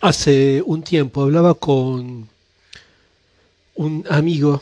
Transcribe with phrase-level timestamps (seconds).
[0.00, 2.28] Hace un tiempo hablaba con
[3.76, 4.60] un amigo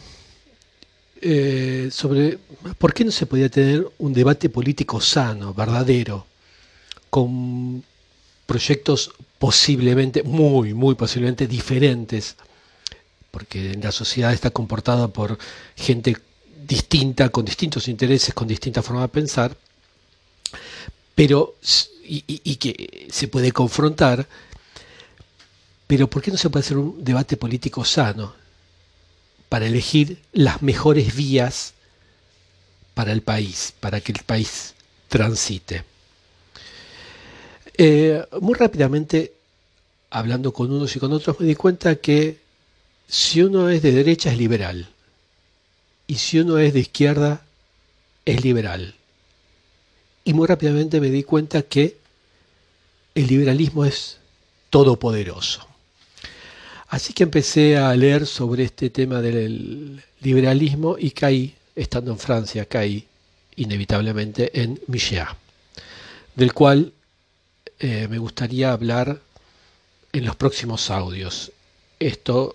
[1.20, 2.38] eh, sobre
[2.78, 6.26] por qué no se podía tener un debate político sano, verdadero,
[7.10, 7.82] con
[8.46, 12.36] proyectos posiblemente, muy, muy posiblemente diferentes,
[13.30, 15.36] porque la sociedad está comportada por
[15.74, 16.16] gente
[16.64, 19.56] distinta, con distintos intereses, con distinta forma de pensar,
[21.14, 21.56] pero
[22.06, 24.28] y que se puede confrontar,
[25.86, 28.34] pero ¿por qué no se puede hacer un debate político sano
[29.48, 31.74] para elegir las mejores vías
[32.94, 34.74] para el país, para que el país
[35.08, 35.84] transite?
[37.76, 39.34] Eh, muy rápidamente,
[40.10, 42.38] hablando con unos y con otros, me di cuenta que
[43.08, 44.88] si uno es de derecha es liberal
[46.06, 47.44] y si uno es de izquierda
[48.24, 48.94] es liberal.
[50.24, 51.98] Y muy rápidamente me di cuenta que
[53.14, 54.18] el liberalismo es
[54.70, 55.73] todopoderoso.
[56.94, 62.66] Así que empecé a leer sobre este tema del liberalismo y caí, estando en Francia,
[62.66, 63.04] caí
[63.56, 65.26] inevitablemente en Michel,
[66.36, 66.92] del cual
[67.80, 69.20] eh, me gustaría hablar
[70.12, 71.50] en los próximos audios.
[71.98, 72.54] Esto,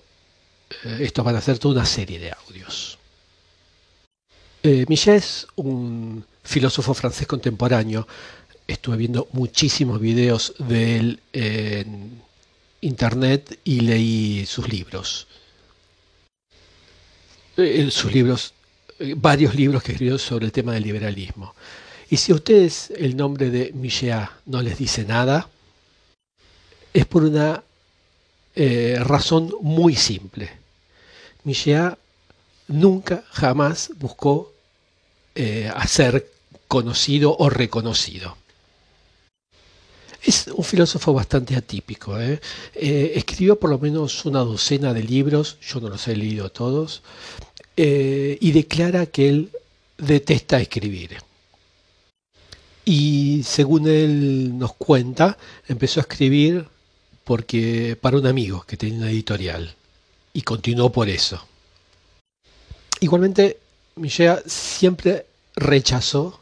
[0.85, 2.97] eh, estos van a ser toda una serie de audios.
[4.63, 8.07] Eh, Michel es un filósofo francés contemporáneo.
[8.65, 12.28] Estuve viendo muchísimos videos de él en
[12.81, 15.27] internet y leí sus libros.
[17.57, 18.53] Eh, sus libros,
[18.99, 21.53] eh, varios libros que escribió sobre el tema del liberalismo.
[22.09, 25.49] Y si a ustedes el nombre de Michéa no les dice nada,
[26.93, 27.63] es por una
[28.55, 30.49] eh, razón muy simple.
[31.43, 31.97] Michéa
[32.67, 34.53] nunca, jamás buscó
[35.73, 36.29] hacer
[36.67, 38.35] conocido o reconocido.
[40.23, 42.19] Es un filósofo bastante atípico.
[42.19, 42.39] ¿eh?
[42.75, 47.01] Eh, escribió por lo menos una docena de libros, yo no los he leído todos,
[47.77, 49.49] eh, y declara que él
[49.97, 51.17] detesta escribir.
[52.83, 55.37] Y según él nos cuenta,
[55.67, 56.65] empezó a escribir
[57.23, 59.75] porque para un amigo que tenía una editorial
[60.33, 61.45] y continuó por eso.
[62.99, 63.59] Igualmente,
[63.95, 66.39] Michel siempre rechazó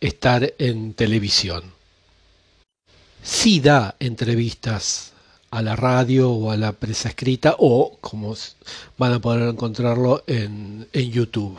[0.00, 1.75] estar en televisión
[3.26, 5.12] sí da entrevistas
[5.50, 8.34] a la radio o a la prensa escrita o como
[8.96, 11.58] van a poder encontrarlo en, en YouTube.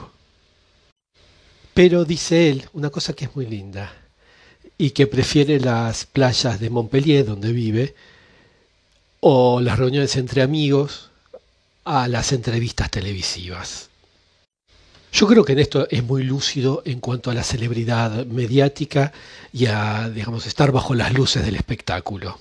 [1.73, 3.94] Pero dice él una cosa que es muy linda
[4.77, 7.95] y que prefiere las playas de Montpellier donde vive
[9.19, 11.11] o las reuniones entre amigos
[11.83, 13.89] a las entrevistas televisivas.
[15.17, 19.11] Yo creo que en esto es muy lúcido en cuanto a la celebridad mediática
[19.51, 22.38] y a, digamos, estar bajo las luces del espectáculo.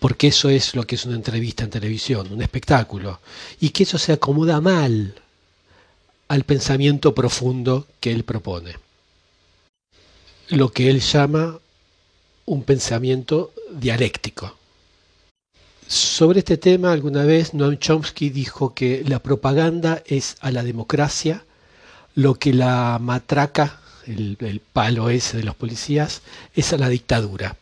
[0.00, 3.20] Porque eso es lo que es una entrevista en televisión, un espectáculo.
[3.60, 5.14] Y que eso se acomoda mal
[6.26, 8.74] al pensamiento profundo que él propone.
[10.48, 11.60] Lo que él llama
[12.44, 14.56] un pensamiento dialéctico.
[15.86, 21.44] Sobre este tema, alguna vez Noam Chomsky dijo que la propaganda es a la democracia
[22.14, 26.22] lo que la matraca, el, palo ese de los policías,
[26.54, 27.56] es a la dictadura.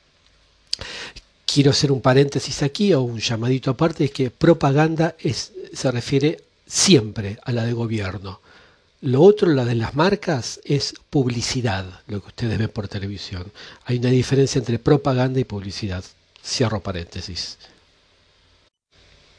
[1.46, 6.42] Quiero hacer un paréntesis aquí o un llamadito aparte, es que propaganda es, se refiere
[6.66, 8.40] siempre a la de gobierno.
[9.02, 13.50] Lo otro, la de las marcas, es publicidad, lo que ustedes ven por televisión.
[13.86, 16.04] Hay una diferencia entre propaganda y publicidad.
[16.44, 17.56] Cierro paréntesis.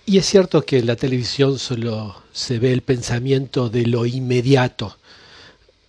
[0.05, 4.97] Y es cierto que en la televisión solo se ve el pensamiento de lo inmediato,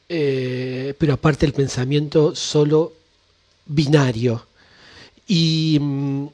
[0.08, 2.92] eh, pero aparte el pensamiento solo
[3.66, 4.46] binario
[5.26, 6.26] y mm,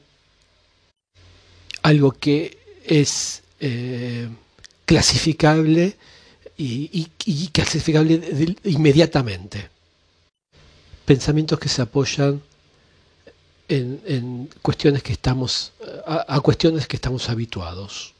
[1.83, 4.27] algo que es eh,
[4.85, 5.95] clasificable
[6.57, 7.05] y,
[7.53, 8.21] clasificable
[8.65, 9.69] inmediatamente.
[11.05, 12.41] Pensamientos que se apoyan
[13.69, 15.71] en, cuestiones que estamos,
[16.05, 18.13] a, cuestiones que estamos habituados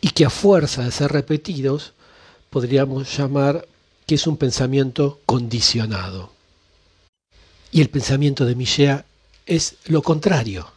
[0.00, 1.92] y que a fuerza de ser repetidos
[2.50, 3.66] podríamos llamar
[4.06, 6.32] que es un pensamiento condicionado.
[7.70, 9.04] Y el pensamiento de Michel
[9.46, 10.70] es lo contrario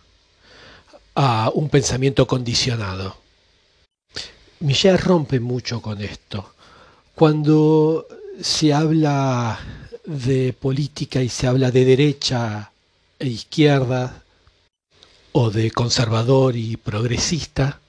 [1.16, 3.18] a un pensamiento condicionado.
[4.60, 6.54] Michel rompe mucho con esto.
[7.14, 8.08] Cuando
[8.40, 9.60] se habla
[10.06, 12.72] de política y se habla de derecha
[13.20, 14.24] e izquierda,
[15.32, 17.80] o de conservador y progresista,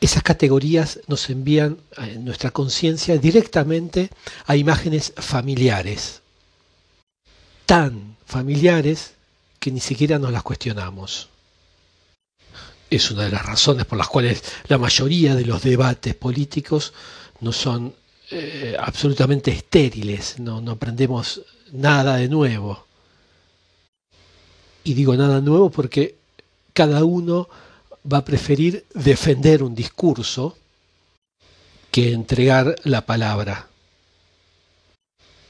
[0.00, 4.10] esas categorías nos envían en nuestra conciencia directamente
[4.44, 6.20] a imágenes familiares,
[7.64, 9.14] tan familiares
[9.58, 11.30] que ni siquiera nos las cuestionamos.
[12.90, 16.92] es una de las razones por las cuales la mayoría de los debates políticos
[17.40, 17.94] no son
[18.30, 21.40] eh, absolutamente estériles, no aprendemos
[21.72, 22.83] nada de nuevo.
[24.84, 26.16] Y digo nada nuevo porque
[26.72, 27.48] cada uno
[28.10, 30.56] va a preferir defender un discurso
[31.90, 33.68] que entregar la palabra.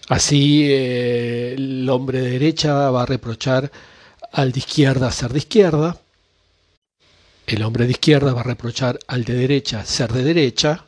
[0.08, 3.72] Así eh, el hombre de derecha va a reprochar
[4.32, 5.98] al de izquierda ser de izquierda,
[7.46, 10.84] el hombre de izquierda va a reprochar al de derecha ser de derecha,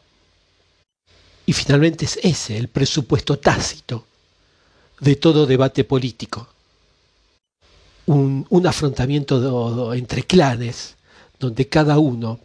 [1.46, 4.04] y finalmente es ese el presupuesto tácito
[5.00, 6.48] de todo debate político.
[8.06, 10.94] Un, afrontamiento entre clanes
[11.38, 12.40] donde cada uno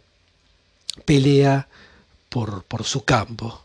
[1.04, 1.68] pelea
[2.28, 3.62] por, su campo.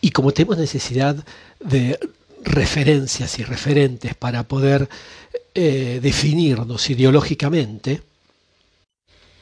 [0.00, 1.24] Y como tenemos necesidad
[1.60, 1.98] de
[2.42, 4.88] referencias y referentes para poder
[5.54, 8.02] eh, definirnos ideológicamente,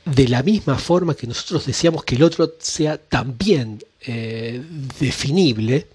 [0.04, 4.60] de la misma forma que nosotros deseamos que el otro sea también eh,
[4.98, 5.86] definible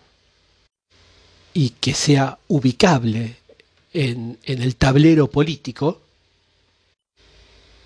[1.54, 3.36] y que sea ubicable
[3.98, 6.02] en, el tablero político,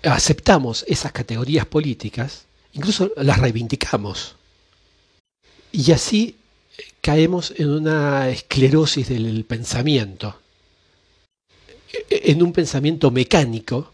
[0.02, 2.44] aceptamos esas categorías políticas,
[2.74, 4.36] incluso las reivindicamos.
[5.72, 6.36] Y así
[7.00, 10.38] caemos en una esclerosis del pensamiento,
[12.10, 13.92] en un pensamiento mecánico,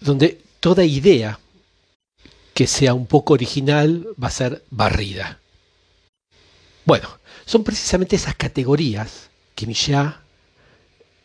[0.00, 1.38] donde toda idea
[2.52, 5.38] que sea un poco original va a ser barrida.
[6.84, 7.08] Bueno,
[7.46, 10.12] son precisamente esas categorías que Michel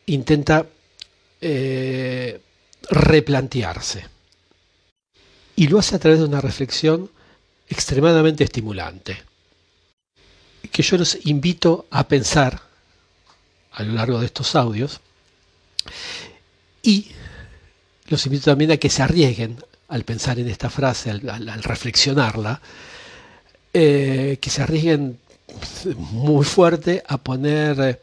[0.07, 0.65] intenta
[1.39, 2.42] eh,
[2.89, 4.06] replantearse.
[5.56, 7.09] Y lo hace a través de una reflexión
[7.69, 9.18] extremadamente estimulante,
[10.71, 12.62] que yo los invito a pensar
[13.71, 15.01] a lo largo de estos audios
[16.81, 17.12] y
[18.07, 19.57] los invito también a que se arriesguen
[19.89, 22.62] al pensar en esta frase, al, reflexionarla,
[23.74, 25.19] eh, que se arriesguen
[25.98, 28.01] muy fuerte a poner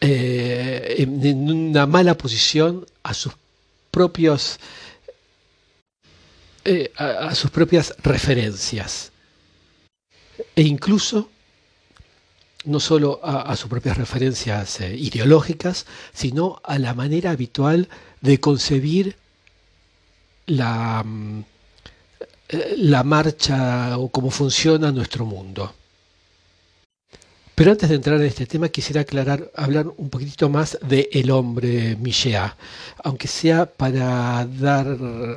[0.00, 3.34] eh, en, una mala posición a sus
[3.90, 4.58] propios
[6.64, 9.12] eh, a, sus propias referencias
[10.56, 11.30] e incluso
[12.64, 17.88] no solo a, sus propias referencias ideológicas, sino a la manera habitual
[18.20, 19.16] de concebir
[20.46, 21.44] la, mm,
[22.76, 25.74] la marcha o cómo funciona nuestro mundo.
[27.60, 31.30] Pero antes de entrar en este tema quisiera aclarar, hablar un poquitito más de el
[31.30, 32.56] hombre Michéa,
[33.04, 34.86] aunque sea para dar,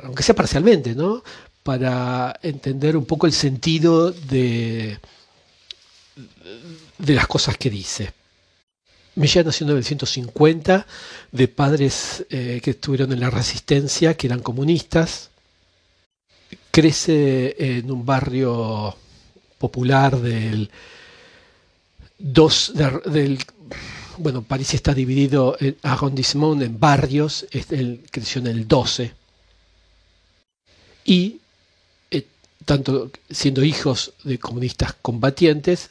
[0.04, 1.22] aunque sea parcialmente, ¿no?
[1.62, 4.98] Para entender un poco el sentido de,
[6.96, 8.14] de las cosas que dice.
[9.16, 10.86] Michéa nació en 1950
[11.30, 15.28] de padres eh, que estuvieron en la resistencia, que eran comunistas.
[16.70, 18.96] Crece en un barrio
[19.58, 20.70] popular del
[22.24, 23.38] dos del
[24.16, 29.12] bueno, París está dividido en arrondissement, en barrios, él creció en el 12.
[31.04, 31.40] Y
[32.10, 32.26] eh,
[32.64, 35.90] tanto siendo hijos de comunistas combatientes,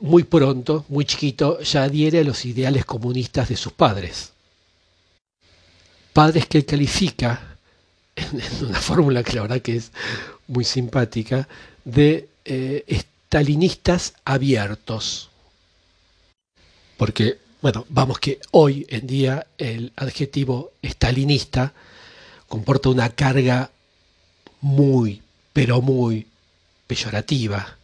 [0.00, 4.32] muy pronto, muy chiquito, ya adhiere a los ideales comunistas de sus padres.
[6.12, 7.56] Padres que él califica,
[8.16, 9.92] en una fórmula que la verdad que es
[10.48, 11.48] muy simpática,
[11.84, 15.29] de eh, estalinistas abiertos
[17.00, 21.72] porque, bueno, vamos que hoy en día el adjetivo estalinista
[22.46, 23.70] comporta una carga
[24.60, 25.22] muy,
[25.54, 26.26] pero muy
[26.86, 27.78] peyorativa.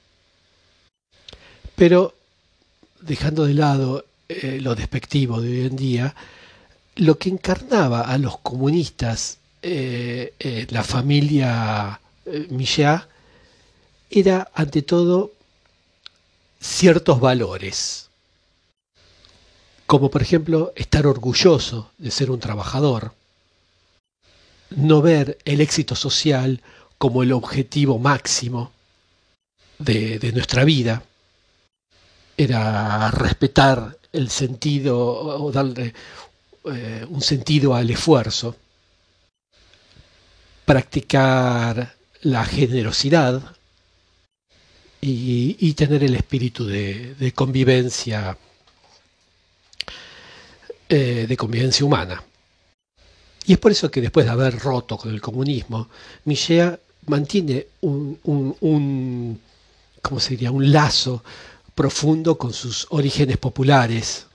[1.77, 2.15] Pero
[3.01, 6.15] dejando de lado eh, lo despectivo de hoy en día,
[6.97, 12.49] lo que encarnaba a los comunistas eh, la familia eh,
[14.11, 15.33] era ante todo
[16.61, 18.06] ciertos valores
[19.87, 23.15] como por ejemplo estar orgulloso de ser un trabajador,
[24.71, 26.61] no ver el éxito social
[26.99, 28.73] como el objetivo máximo
[29.79, 31.05] de, nuestra vida,
[32.37, 35.95] era respetar el sentido o darle
[36.65, 38.57] eh, un sentido al esfuerzo,
[40.65, 43.57] practicar la generosidad
[45.01, 48.37] y, tener el espíritu de convivencia
[50.89, 52.23] eh, de convivencia humana.
[53.47, 55.89] Y es por eso que después de haber roto con el comunismo,
[56.25, 59.41] Michel mantiene un, un,
[60.03, 60.51] ¿cómo se diría?
[60.51, 61.23] un lazo
[61.75, 64.27] profundo con sus orígenes populares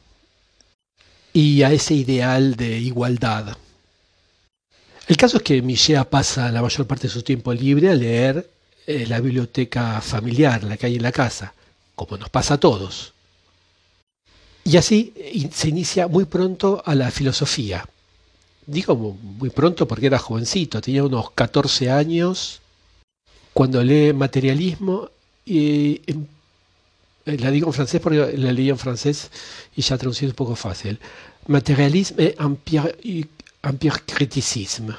[1.33, 3.57] y a ese ideal de igualdad.
[5.07, 8.49] El caso es que Michea pasa la mayor parte de su tiempo libre a leer
[8.87, 11.53] eh, la biblioteca familiar, la que hay en la casa,
[11.95, 13.13] como nos pasa a todos.
[14.63, 17.87] Y así eh, se inicia muy pronto a la filosofía.
[18.65, 22.61] Digo muy pronto porque era jovencito, tenía unos 14 años
[23.53, 25.09] cuando lee materialismo
[25.45, 26.25] y em,
[27.25, 29.31] eh, la digo en francés porque la leí en francés
[29.75, 30.99] y ya traducido un poco fácil.
[31.47, 32.35] Materialisme et
[33.63, 34.95] empiricisme,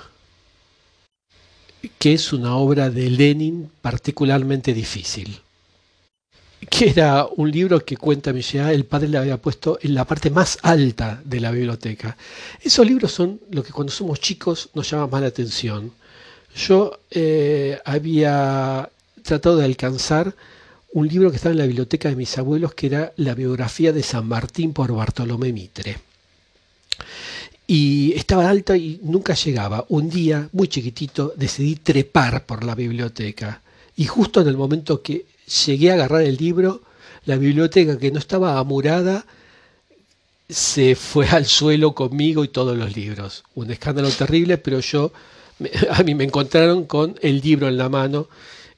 [1.99, 5.40] que es una obra de Lenin particularmente difícil
[6.71, 10.31] que era un libro que cuenta Michel, el padre le había puesto en la parte
[10.31, 12.16] más alta de la biblioteca.
[12.61, 15.92] Esos libros son lo que cuando somos chicos nos llama más la atención.
[16.54, 18.88] Yo eh, había
[19.23, 20.35] tratado de alcanzar
[20.92, 24.02] un libro que estaba en la biblioteca de mis abuelos, que era la biografía de
[24.02, 25.99] San Martín por Bartolomé Mitre.
[27.66, 29.87] Y estaba alta y nunca llegaba.
[29.88, 33.62] Un día, muy chiquitito, decidí trepar por la biblioteca.
[33.97, 35.25] Y justo en el momento que
[35.66, 36.82] llegué a agarrar el libro,
[37.25, 39.25] la biblioteca que no estaba amurada
[40.49, 43.44] se fue al suelo conmigo y todos los libros.
[43.54, 45.12] Un escándalo terrible, pero yo,
[45.90, 48.28] a mí me encontraron con el libro en la mano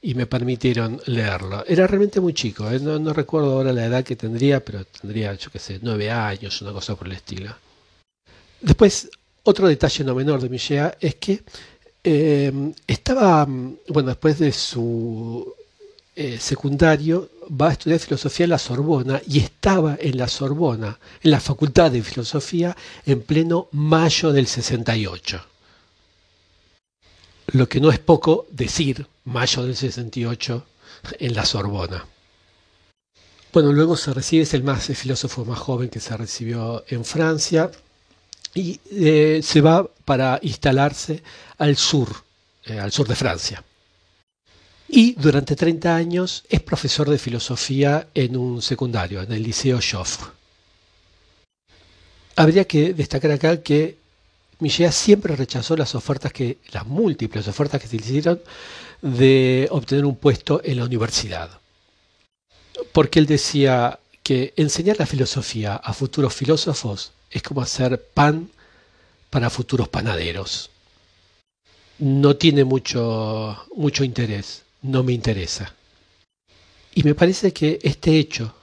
[0.01, 1.65] y me permitieron leerlo.
[1.67, 2.79] Era realmente muy chico, ¿eh?
[2.79, 6.71] no, recuerdo ahora la edad que tendría, pero tendría, yo qué sé, nueve años, una
[6.71, 7.55] cosa por el estilo.
[8.61, 9.09] Después,
[9.43, 11.43] otro detalle no menor de Michea es que
[12.03, 12.51] eh,
[12.85, 15.55] estaba, bueno, después de su
[16.15, 21.31] eh, secundario va a estudiar filosofía en la Sorbona y estaba en la Sorbona, en
[21.31, 25.45] la Facultad de Filosofía, en pleno mayo del 68.
[27.47, 30.65] Lo que no es poco decir mayo del 68
[31.19, 32.05] en la Sorbona.
[33.51, 37.71] Bueno, luego se recibe, es el más filósofo más joven que se recibió en Francia
[38.53, 41.21] y eh, se va para instalarse
[41.57, 42.09] al sur,
[42.65, 43.63] eh, al sur de Francia
[44.95, 50.31] y durante 30 años es profesor de filosofía en un secundario, en el Liceo Joffre.
[52.37, 53.97] Habría que destacar acá que
[54.59, 58.41] Michel siempre rechazó las ofertas que, las múltiples ofertas que se le hicieron
[59.01, 61.49] de obtener un puesto en la universidad.
[62.93, 68.49] Porque él decía que enseñar la filosofía a futuros filósofos es como hacer pan
[69.29, 70.69] para futuros panaderos.
[71.99, 75.73] No tiene mucho, mucho interés no me interesa.
[76.93, 78.55] Y me parece que este hecho,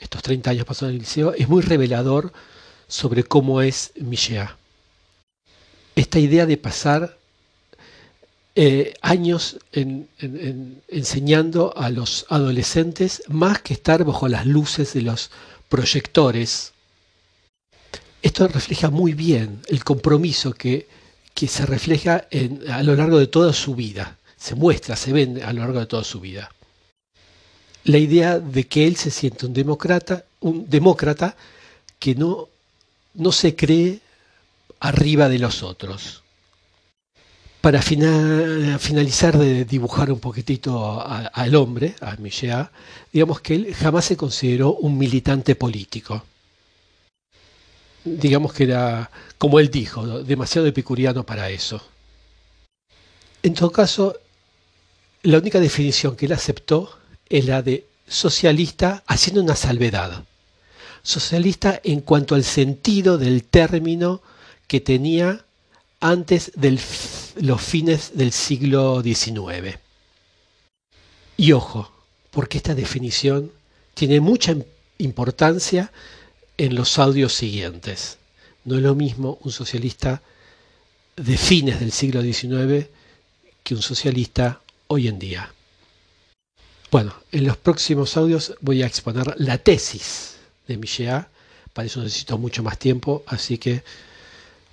[0.00, 2.32] estos 30 años pasados en el liceo, es muy revelador
[2.88, 4.56] sobre cómo es Michea.
[5.94, 7.18] Esta idea de pasar
[8.54, 9.58] eh, años
[10.88, 15.30] enseñando a los adolescentes más que estar bajo las luces de los
[15.68, 16.72] proyectores.
[18.22, 20.88] Esto refleja muy bien el compromiso que
[21.36, 22.26] se refleja
[22.72, 25.86] a lo largo de toda su vida se muestra, se ve a lo largo de
[25.86, 26.50] toda su vida.
[27.84, 31.36] La idea de que él se siente un demócrata, un demócrata
[31.98, 32.48] que no,
[33.14, 34.00] no se cree
[34.80, 36.22] arriba de los otros.
[37.60, 42.68] Para finalizar de dibujar un poquitito al hombre, a Michel,
[43.12, 46.22] digamos que él jamás se consideró un militante político.
[48.04, 51.82] Digamos que era, como él dijo, demasiado epicuriano para eso.
[53.42, 54.16] En todo caso,
[55.22, 56.98] la única definición que él aceptó
[57.28, 60.24] es la de socialista haciendo una salvedad.
[61.02, 64.22] Socialista en cuanto al sentido del término
[64.66, 65.44] que tenía
[66.00, 66.78] antes de
[67.40, 69.78] los fines del siglo XIX.
[71.36, 71.92] Y ojo,
[72.30, 73.52] porque esta definición
[73.94, 74.54] tiene mucha
[74.98, 75.92] importancia
[76.56, 78.18] en los audios siguientes.
[78.64, 80.22] No es lo mismo un socialista
[81.16, 82.88] de fines del siglo XIX
[83.64, 85.52] que un socialista hoy en día.
[86.90, 91.28] Bueno, en los próximos audios voy a exponer la tesis de Michea.
[91.72, 93.82] Para eso necesito mucho más tiempo, así que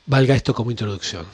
[0.05, 1.25] valga esto como introducción.